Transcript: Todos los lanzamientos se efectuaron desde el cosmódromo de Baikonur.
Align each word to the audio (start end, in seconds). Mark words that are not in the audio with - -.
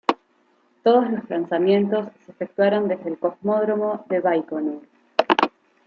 Todos 0.83 1.11
los 1.11 1.29
lanzamientos 1.29 2.07
se 2.25 2.31
efectuaron 2.31 2.87
desde 2.87 3.07
el 3.07 3.19
cosmódromo 3.19 4.03
de 4.09 4.19
Baikonur. 4.19 4.81